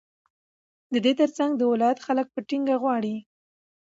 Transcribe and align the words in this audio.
ددې 0.93 1.11
ترڅنگ 1.19 1.51
د 1.57 1.61
ولايت 1.71 1.99
خلك 2.05 2.27
په 2.31 2.39
ټينگه 2.47 2.75
غواړي، 2.81 3.15